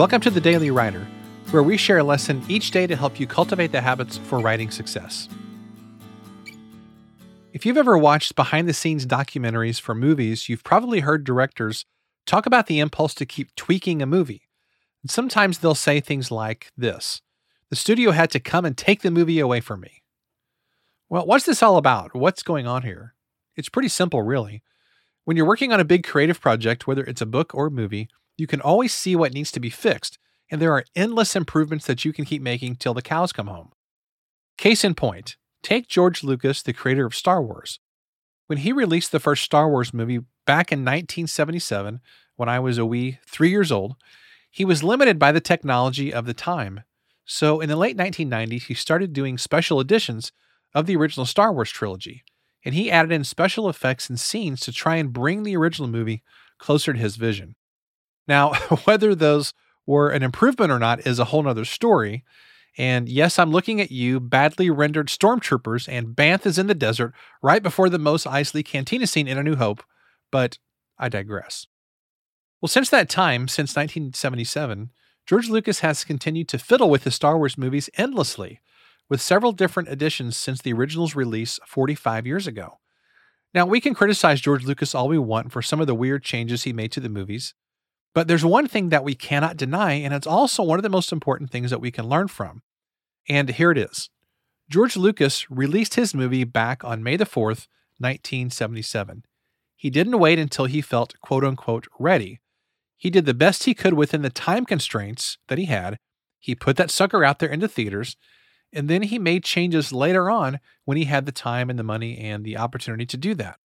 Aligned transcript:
Welcome 0.00 0.22
to 0.22 0.30
the 0.30 0.40
Daily 0.40 0.70
Writer, 0.70 1.06
where 1.50 1.62
we 1.62 1.76
share 1.76 1.98
a 1.98 2.02
lesson 2.02 2.42
each 2.48 2.70
day 2.70 2.86
to 2.86 2.96
help 2.96 3.20
you 3.20 3.26
cultivate 3.26 3.70
the 3.70 3.82
habits 3.82 4.16
for 4.16 4.38
writing 4.38 4.70
success. 4.70 5.28
If 7.52 7.66
you've 7.66 7.76
ever 7.76 7.98
watched 7.98 8.34
behind 8.34 8.66
the 8.66 8.72
scenes 8.72 9.04
documentaries 9.04 9.78
for 9.78 9.94
movies, 9.94 10.48
you've 10.48 10.64
probably 10.64 11.00
heard 11.00 11.22
directors 11.22 11.84
talk 12.24 12.46
about 12.46 12.66
the 12.66 12.78
impulse 12.78 13.12
to 13.16 13.26
keep 13.26 13.54
tweaking 13.56 14.00
a 14.00 14.06
movie. 14.06 14.48
And 15.02 15.10
sometimes 15.10 15.58
they'll 15.58 15.74
say 15.74 16.00
things 16.00 16.30
like 16.30 16.72
this 16.78 17.20
The 17.68 17.76
studio 17.76 18.12
had 18.12 18.30
to 18.30 18.40
come 18.40 18.64
and 18.64 18.78
take 18.78 19.02
the 19.02 19.10
movie 19.10 19.38
away 19.38 19.60
from 19.60 19.82
me. 19.82 20.02
Well, 21.10 21.26
what's 21.26 21.44
this 21.44 21.62
all 21.62 21.76
about? 21.76 22.14
What's 22.14 22.42
going 22.42 22.66
on 22.66 22.84
here? 22.84 23.16
It's 23.54 23.68
pretty 23.68 23.88
simple, 23.88 24.22
really. 24.22 24.62
When 25.26 25.36
you're 25.36 25.44
working 25.44 25.74
on 25.74 25.80
a 25.80 25.84
big 25.84 26.04
creative 26.04 26.40
project, 26.40 26.86
whether 26.86 27.04
it's 27.04 27.20
a 27.20 27.26
book 27.26 27.54
or 27.54 27.66
a 27.66 27.70
movie, 27.70 28.08
you 28.40 28.46
can 28.46 28.60
always 28.60 28.94
see 28.94 29.14
what 29.14 29.34
needs 29.34 29.52
to 29.52 29.60
be 29.60 29.70
fixed, 29.70 30.18
and 30.50 30.60
there 30.60 30.72
are 30.72 30.84
endless 30.96 31.36
improvements 31.36 31.86
that 31.86 32.04
you 32.04 32.12
can 32.12 32.24
keep 32.24 32.42
making 32.42 32.76
till 32.76 32.94
the 32.94 33.02
cows 33.02 33.32
come 33.32 33.46
home. 33.46 33.70
Case 34.56 34.82
in 34.82 34.94
point, 34.94 35.36
take 35.62 35.88
George 35.88 36.24
Lucas, 36.24 36.62
the 36.62 36.72
creator 36.72 37.06
of 37.06 37.14
Star 37.14 37.42
Wars. 37.42 37.78
When 38.46 38.58
he 38.58 38.72
released 38.72 39.12
the 39.12 39.20
first 39.20 39.44
Star 39.44 39.68
Wars 39.68 39.94
movie 39.94 40.20
back 40.46 40.72
in 40.72 40.80
1977, 40.80 42.00
when 42.36 42.48
I 42.48 42.58
was 42.58 42.78
a 42.78 42.86
wee 42.86 43.18
three 43.28 43.50
years 43.50 43.70
old, 43.70 43.94
he 44.50 44.64
was 44.64 44.82
limited 44.82 45.18
by 45.18 45.30
the 45.30 45.40
technology 45.40 46.12
of 46.12 46.24
the 46.24 46.34
time. 46.34 46.80
So 47.24 47.60
in 47.60 47.68
the 47.68 47.76
late 47.76 47.96
1990s, 47.96 48.64
he 48.64 48.74
started 48.74 49.12
doing 49.12 49.38
special 49.38 49.80
editions 49.80 50.32
of 50.74 50.86
the 50.86 50.96
original 50.96 51.26
Star 51.26 51.52
Wars 51.52 51.70
trilogy, 51.70 52.24
and 52.64 52.74
he 52.74 52.90
added 52.90 53.12
in 53.12 53.22
special 53.22 53.68
effects 53.68 54.08
and 54.08 54.18
scenes 54.18 54.60
to 54.60 54.72
try 54.72 54.96
and 54.96 55.12
bring 55.12 55.42
the 55.42 55.56
original 55.56 55.88
movie 55.88 56.22
closer 56.58 56.92
to 56.92 56.98
his 56.98 57.16
vision. 57.16 57.54
Now, 58.30 58.54
whether 58.84 59.14
those 59.14 59.52
were 59.86 60.10
an 60.10 60.22
improvement 60.22 60.70
or 60.70 60.78
not 60.78 61.04
is 61.04 61.18
a 61.18 61.26
whole 61.26 61.42
nother 61.42 61.64
story. 61.64 62.24
And 62.78 63.08
yes, 63.08 63.40
I'm 63.40 63.50
looking 63.50 63.80
at 63.80 63.90
you, 63.90 64.20
badly 64.20 64.70
rendered 64.70 65.08
stormtroopers, 65.08 65.88
and 65.88 66.14
Banthas 66.14 66.56
in 66.56 66.68
the 66.68 66.74
desert 66.74 67.12
right 67.42 67.60
before 67.60 67.90
the 67.90 67.98
Mos 67.98 68.24
Eisley 68.24 68.64
Cantina 68.64 69.08
scene 69.08 69.26
in 69.26 69.36
A 69.36 69.42
New 69.42 69.56
Hope, 69.56 69.82
but 70.30 70.58
I 70.96 71.08
digress. 71.08 71.66
Well, 72.62 72.68
since 72.68 72.88
that 72.90 73.08
time, 73.08 73.48
since 73.48 73.74
1977, 73.74 74.90
George 75.26 75.48
Lucas 75.48 75.80
has 75.80 76.04
continued 76.04 76.46
to 76.48 76.58
fiddle 76.58 76.88
with 76.88 77.02
the 77.02 77.10
Star 77.10 77.36
Wars 77.36 77.58
movies 77.58 77.90
endlessly, 77.94 78.60
with 79.08 79.20
several 79.20 79.50
different 79.50 79.88
editions 79.88 80.36
since 80.36 80.62
the 80.62 80.72
original's 80.72 81.16
release 81.16 81.58
45 81.66 82.28
years 82.28 82.46
ago. 82.46 82.78
Now, 83.52 83.66
we 83.66 83.80
can 83.80 83.94
criticize 83.94 84.40
George 84.40 84.64
Lucas 84.64 84.94
all 84.94 85.08
we 85.08 85.18
want 85.18 85.50
for 85.50 85.62
some 85.62 85.80
of 85.80 85.88
the 85.88 85.96
weird 85.96 86.22
changes 86.22 86.62
he 86.62 86.72
made 86.72 86.92
to 86.92 87.00
the 87.00 87.08
movies, 87.08 87.54
but 88.14 88.28
there's 88.28 88.44
one 88.44 88.66
thing 88.66 88.88
that 88.88 89.04
we 89.04 89.14
cannot 89.14 89.56
deny, 89.56 89.92
and 89.92 90.12
it's 90.12 90.26
also 90.26 90.62
one 90.62 90.78
of 90.78 90.82
the 90.82 90.88
most 90.88 91.12
important 91.12 91.50
things 91.50 91.70
that 91.70 91.80
we 91.80 91.90
can 91.90 92.08
learn 92.08 92.28
from. 92.28 92.62
And 93.28 93.48
here 93.50 93.70
it 93.70 93.78
is 93.78 94.10
George 94.68 94.96
Lucas 94.96 95.50
released 95.50 95.94
his 95.94 96.14
movie 96.14 96.44
back 96.44 96.84
on 96.84 97.02
May 97.02 97.16
the 97.16 97.24
4th, 97.24 97.66
1977. 97.98 99.24
He 99.76 99.90
didn't 99.90 100.18
wait 100.18 100.38
until 100.38 100.66
he 100.66 100.80
felt 100.80 101.14
quote 101.20 101.44
unquote 101.44 101.86
ready. 101.98 102.40
He 102.96 103.10
did 103.10 103.24
the 103.24 103.34
best 103.34 103.64
he 103.64 103.74
could 103.74 103.94
within 103.94 104.22
the 104.22 104.30
time 104.30 104.66
constraints 104.66 105.38
that 105.48 105.58
he 105.58 105.64
had. 105.64 105.98
He 106.38 106.54
put 106.54 106.76
that 106.76 106.90
sucker 106.90 107.24
out 107.24 107.38
there 107.38 107.48
into 107.48 107.68
theaters, 107.68 108.16
and 108.72 108.88
then 108.88 109.02
he 109.02 109.18
made 109.18 109.42
changes 109.42 109.92
later 109.92 110.30
on 110.30 110.60
when 110.84 110.96
he 110.96 111.04
had 111.04 111.26
the 111.26 111.32
time 111.32 111.70
and 111.70 111.78
the 111.78 111.84
money 111.84 112.18
and 112.18 112.44
the 112.44 112.56
opportunity 112.56 113.06
to 113.06 113.16
do 113.16 113.34
that. 113.34 113.58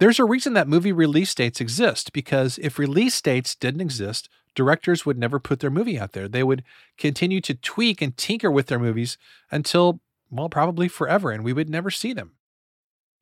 There's 0.00 0.18
a 0.18 0.24
reason 0.24 0.54
that 0.54 0.66
movie 0.66 0.92
release 0.92 1.34
dates 1.34 1.60
exist 1.60 2.14
because 2.14 2.58
if 2.62 2.78
release 2.78 3.20
dates 3.20 3.54
didn't 3.54 3.82
exist, 3.82 4.30
directors 4.54 5.04
would 5.04 5.18
never 5.18 5.38
put 5.38 5.60
their 5.60 5.70
movie 5.70 5.98
out 5.98 6.12
there. 6.12 6.26
They 6.26 6.42
would 6.42 6.64
continue 6.96 7.42
to 7.42 7.52
tweak 7.52 8.00
and 8.00 8.16
tinker 8.16 8.50
with 8.50 8.68
their 8.68 8.78
movies 8.78 9.18
until, 9.50 10.00
well, 10.30 10.48
probably 10.48 10.88
forever, 10.88 11.30
and 11.30 11.44
we 11.44 11.52
would 11.52 11.68
never 11.68 11.90
see 11.90 12.14
them. 12.14 12.32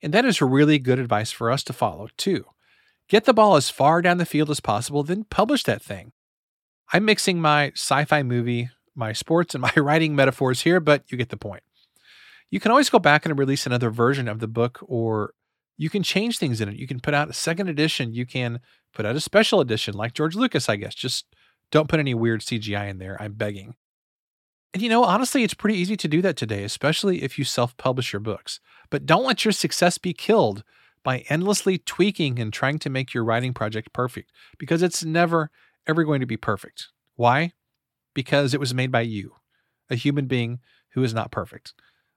And 0.01 0.13
that 0.13 0.23
is 0.23 0.41
really 0.41 0.79
good 0.79 0.99
advice 0.99 1.31
for 1.31 1.51
us 1.51 1.63
to 1.63 1.73
follow, 1.73 2.07
too. 2.15 2.45
Get 3.09 3.25
the 3.25 3.33
ball 3.33 3.57
as 3.57 3.69
far 3.69 4.01
down 4.01 4.17
the 4.17 4.25
field 4.25 4.49
as 4.49 4.61
possible, 4.61 5.03
then 5.03 5.25
publish 5.25 5.63
that 5.63 5.81
thing. 5.81 6.13
I'm 6.93 7.03
mixing 7.03 7.41
my 7.41 7.71
sci 7.75 8.05
fi 8.05 8.23
movie 8.23 8.69
my 8.95 9.11
sports 9.11 9.53
and 9.53 9.61
my 9.63 9.73
writing 9.75 10.15
metaphors 10.15 10.61
here, 10.61 10.79
but 10.79 11.03
you 11.09 11.17
get 11.17 11.27
the 11.27 11.35
point. 11.35 11.63
You 12.49 12.61
can 12.61 12.71
always 12.71 12.89
go 12.89 12.99
back 12.99 13.25
and 13.25 13.37
release 13.37 13.65
another 13.65 13.89
version 13.89 14.29
of 14.29 14.39
the 14.39 14.47
book, 14.47 14.79
or 14.81 15.33
you 15.79 15.89
can 15.89 16.03
change 16.03 16.37
things 16.37 16.61
in 16.61 16.69
it. 16.69 16.75
You 16.75 16.85
can 16.85 16.99
put 16.99 17.15
out 17.15 17.29
a 17.29 17.33
second 17.33 17.69
edition. 17.69 18.13
You 18.13 18.27
can 18.27 18.59
put 18.93 19.07
out 19.07 19.15
a 19.15 19.19
special 19.19 19.61
edition 19.61 19.95
like 19.95 20.13
George 20.13 20.35
Lucas, 20.35 20.69
I 20.69 20.75
guess. 20.75 20.93
Just 20.93 21.25
don't 21.71 21.89
put 21.89 21.99
any 21.99 22.13
weird 22.13 22.41
CGI 22.41 22.87
in 22.87 22.99
there. 22.99 23.17
I'm 23.19 23.33
begging. 23.33 23.73
And 24.75 24.83
you 24.83 24.89
know, 24.89 25.03
honestly, 25.03 25.43
it's 25.43 25.55
pretty 25.55 25.79
easy 25.79 25.97
to 25.97 26.07
do 26.07 26.21
that 26.21 26.37
today, 26.37 26.63
especially 26.63 27.23
if 27.23 27.39
you 27.39 27.45
self 27.45 27.75
publish 27.77 28.13
your 28.13 28.19
books. 28.19 28.59
But 28.91 29.07
don't 29.07 29.25
let 29.25 29.43
your 29.43 29.51
success 29.51 29.97
be 29.97 30.13
killed 30.13 30.63
by 31.03 31.23
endlessly 31.29 31.79
tweaking 31.79 32.37
and 32.37 32.53
trying 32.53 32.77
to 32.79 32.89
make 32.91 33.13
your 33.13 33.23
writing 33.23 33.55
project 33.55 33.91
perfect 33.93 34.31
because 34.59 34.83
it's 34.83 35.03
never, 35.03 35.49
ever 35.87 36.03
going 36.03 36.19
to 36.19 36.27
be 36.27 36.37
perfect. 36.37 36.89
Why? 37.15 37.53
because 38.13 38.53
it 38.53 38.59
was 38.59 38.73
made 38.73 38.91
by 38.91 38.99
you, 38.99 39.35
a 39.89 39.95
human 39.95 40.25
being 40.25 40.59
who 40.89 41.03
is 41.03 41.13
not 41.13 41.31
perfect. 41.31 41.73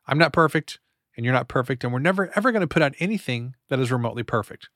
I'm 0.07 0.19
not 0.19 0.33
perfect, 0.33 0.81
and 1.17 1.25
you're 1.25 1.35
not 1.35 1.49
perfect, 1.49 1.85
and 1.85 1.93
we're 1.93 1.99
never 1.99 2.31
ever 2.37 2.53
going 2.53 2.61
to 2.61 2.67
put 2.67 2.83
out 2.83 2.95
anything 2.99 3.55
that 3.69 3.79
is 3.79 3.93
remotely 3.93 4.23
perfect. 4.23 4.69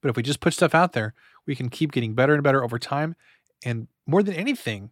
But 0.00 0.10
if 0.10 0.16
we 0.16 0.22
just 0.22 0.40
put 0.40 0.52
stuff 0.52 0.74
out 0.74 0.92
there, 0.92 1.14
we 1.46 1.56
can 1.56 1.68
keep 1.68 1.92
getting 1.92 2.14
better 2.14 2.34
and 2.34 2.42
better 2.42 2.62
over 2.62 2.78
time. 2.78 3.16
And 3.64 3.88
more 4.06 4.22
than 4.22 4.34
anything, 4.34 4.90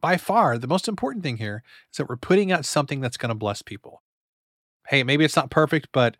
by 0.00 0.16
far, 0.16 0.58
the 0.58 0.66
most 0.66 0.88
important 0.88 1.22
thing 1.22 1.36
here 1.36 1.62
is 1.90 1.98
that 1.98 2.08
we're 2.08 2.16
putting 2.16 2.50
out 2.50 2.64
something 2.64 3.00
that's 3.00 3.16
going 3.16 3.28
to 3.28 3.34
bless 3.34 3.62
people. 3.62 4.02
Hey, 4.88 5.02
maybe 5.02 5.24
it's 5.24 5.36
not 5.36 5.50
perfect, 5.50 5.88
but 5.92 6.16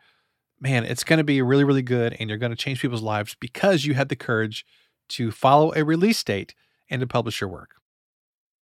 man, 0.61 0.85
it's 0.85 1.05
going 1.05 1.19
to 1.19 1.25
be 1.25 1.43
really, 1.43 1.65
really 1.65 1.83
good. 1.83 2.17
And 2.19 2.29
you're 2.29 2.39
going 2.39 2.53
to 2.53 2.57
change 2.57 2.81
people's 2.81 3.03
lives 3.03 3.35
because 3.39 3.85
you 3.85 3.95
had 3.95 4.09
the 4.09 4.17
courage 4.17 4.65
to 5.11 5.31
follow 5.31 5.73
a 5.75 5.85
release 5.85 6.23
date 6.23 6.55
and 6.89 7.01
to 7.01 7.07
publish 7.07 7.41
your 7.41 7.51
work. 7.51 7.77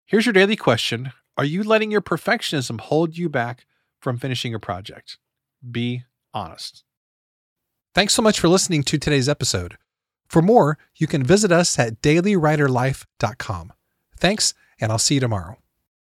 Here's 0.05 0.25
your 0.25 0.33
daily 0.33 0.55
question 0.55 1.11
Are 1.37 1.45
you 1.45 1.63
letting 1.63 1.91
your 1.91 2.01
perfectionism 2.01 2.79
hold 2.79 3.17
you 3.17 3.29
back 3.29 3.65
from 3.99 4.17
finishing 4.17 4.53
a 4.53 4.59
project? 4.59 5.17
Be 5.69 6.03
honest. 6.33 6.83
Thanks 7.95 8.13
so 8.13 8.21
much 8.21 8.39
for 8.39 8.47
listening 8.47 8.83
to 8.83 8.97
today's 8.97 9.29
episode. 9.29 9.77
For 10.27 10.41
more, 10.41 10.77
you 10.95 11.07
can 11.07 11.23
visit 11.23 11.51
us 11.51 11.79
at 11.79 12.01
dailywriterlife.com. 12.01 13.73
Thanks, 14.19 14.53
and 14.79 14.91
I'll 14.91 14.99
see 14.99 15.15
you 15.15 15.21
tomorrow. 15.21 15.57